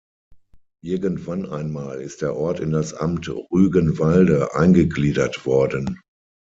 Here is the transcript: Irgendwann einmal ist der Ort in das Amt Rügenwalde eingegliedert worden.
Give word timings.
Irgendwann 0.83 1.45
einmal 1.45 2.01
ist 2.01 2.23
der 2.23 2.35
Ort 2.35 2.59
in 2.59 2.71
das 2.71 2.95
Amt 2.95 3.29
Rügenwalde 3.53 4.51
eingegliedert 4.55 5.45
worden. 5.45 6.01